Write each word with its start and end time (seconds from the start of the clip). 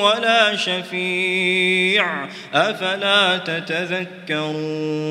ولا 0.00 0.56
شفيع. 0.56 2.28
أفلا 2.54 3.38
تتذكرون؟ 3.38 5.08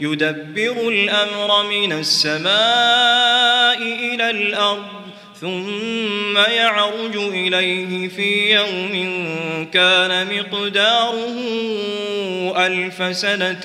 يدبر 0.00 0.88
الأمر 0.88 1.68
من 1.68 1.92
السماء 1.92 3.82
إلى 3.82 4.30
الأرض 4.30 5.04
ثم 5.40 6.36
يعرج 6.36 7.16
إليه 7.16 8.08
في 8.08 8.54
يوم 8.54 9.14
كان 9.72 10.26
مقداره 10.36 11.34
ألف 12.66 13.16
سنة 13.16 13.64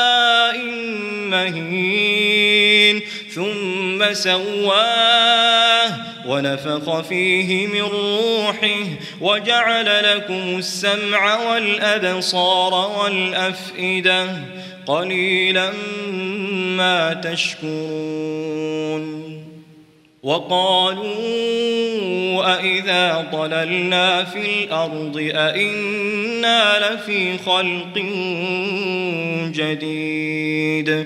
ثم 3.35 4.13
سواه 4.13 5.95
ونفخ 6.27 7.01
فيه 7.01 7.67
من 7.67 7.81
روحه 7.81 8.85
وجعل 9.21 10.15
لكم 10.15 10.57
السمع 10.57 11.51
والأبصار 11.51 12.73
والأفئدة 12.99 14.27
قليلا 14.85 15.71
ما 16.77 17.13
تشكرون. 17.13 18.31
وقالوا 20.23 21.11
أئذا 22.55 23.27
ضللنا 23.31 24.23
في 24.23 24.63
الأرض 24.63 25.17
أئنا 25.35 26.79
لفي 26.79 27.37
خلق 27.37 27.97
جديد. 29.55 31.05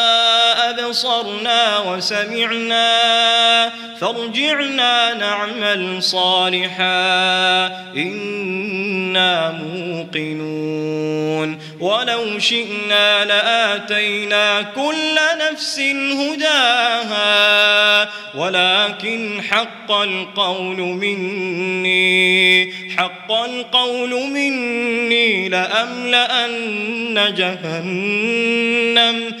أبصرنا 0.91 1.79
وسمعنا 1.79 2.91
فارجعنا 4.01 5.13
نعمل 5.13 6.03
صالحا 6.03 7.67
إنا 7.95 9.51
موقنون. 9.51 11.59
ولو 11.79 12.39
شئنا 12.39 13.25
لآتينا 13.25 14.61
كل 14.61 15.15
نفس 15.51 15.79
هداها 16.19 18.09
ولكن 18.35 19.41
حق 19.49 19.91
القول 19.91 20.77
مني 20.77 22.73
حق 22.97 23.31
القول 23.31 24.09
مني 24.09 25.49
لأملأن 25.49 27.33
جهنم. 27.37 29.40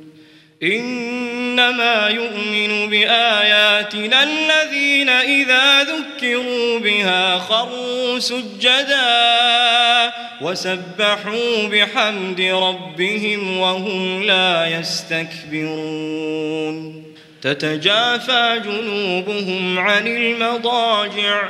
إنما 0.63 2.07
يؤمن 2.07 2.89
بآياتنا 2.89 4.23
الذين 4.23 5.09
إذا 5.09 5.83
ذكروا 5.83 6.79
بها 6.79 7.37
خروا 7.37 8.19
سجدا 8.19 10.11
وسبحوا 10.41 11.67
بحمد 11.67 12.41
ربهم 12.41 13.57
وهم 13.57 14.23
لا 14.23 14.79
يستكبرون. 14.79 16.31
تتجافى 17.41 18.61
جنوبهم 18.65 19.79
عن 19.79 20.07
المضاجع 20.07 21.49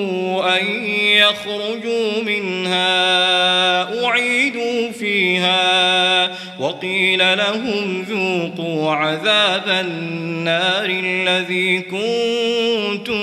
يخرجوا 1.41 2.23
منها 2.23 4.05
أعيدوا 4.05 4.91
فيها 4.91 6.31
وقيل 6.59 7.37
لهم 7.37 8.05
ذوقوا 8.09 8.91
عذاب 8.91 9.67
النار. 9.67 10.20
الذي 10.47 11.81
كنتم 11.81 13.21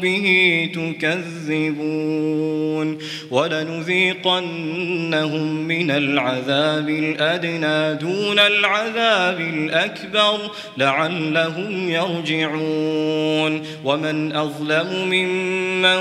به 0.00 0.68
تكذبون 0.74 2.98
ولنذيقنهم 3.30 5.54
من 5.54 5.90
العذاب 5.90 6.88
الأدنى 6.88 7.94
دون 7.94 8.38
العذاب 8.38 9.40
الأكبر 9.40 10.38
لعلهم 10.76 11.90
يرجعون 11.90 13.62
ومن 13.84 14.36
أظلم 14.36 15.08
ممن 15.10 16.00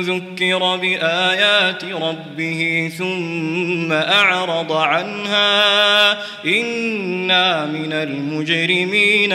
ذكر 0.00 0.76
بآيات 0.76 1.84
ربه 1.84 2.90
ثم 2.98 3.92
أعرض 3.92 4.72
عنها 4.72 6.10
إنا 6.44 7.66
من 7.66 7.92
المجرمين 7.92 9.32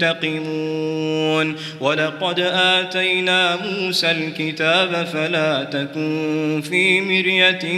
منتقمون 0.00 1.56
ولقد 1.80 2.40
آتينا 2.40 3.56
موسى 3.56 4.10
الكتاب 4.10 5.08
فلا 5.12 5.64
تكن 5.64 6.62
في 6.70 7.00
مرية 7.00 7.72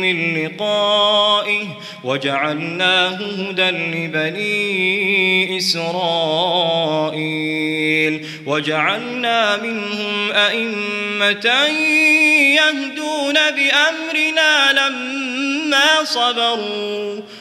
من 0.00 0.44
لقائه 0.44 1.64
وجعلناه 2.04 3.18
هدى 3.38 3.70
لبني 3.70 5.58
إسرائيل. 5.58 6.58
وجعلنا 8.46 9.56
منهم 9.56 10.30
أئمة 10.32 11.46
يهدون 12.54 13.34
بأمرنا 13.34 14.72
لما 14.72 16.04
صبروا. 16.04 17.20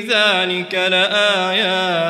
ذلك 0.00 0.74
لآيات 0.74 2.06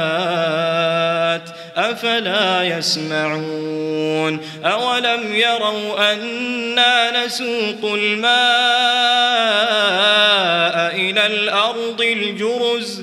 أفلا 1.77 2.62
يسمعون 2.62 4.41
أولم 4.65 5.35
يروا 5.35 6.12
أنا 6.12 7.25
نسوق 7.25 7.94
الماء 7.94 8.27
إلى 10.97 11.27
الأرض 11.27 12.00
الجرز 12.00 13.03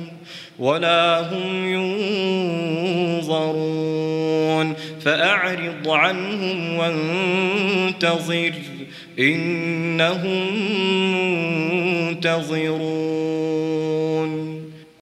ولا 0.61 1.19
هم 1.19 1.73
ينظرون 3.19 4.73
فأعرض 5.01 5.89
عنهم 5.89 6.77
وانتظر 6.77 8.53
إنهم 9.19 10.47
منتظرون 12.11 12.81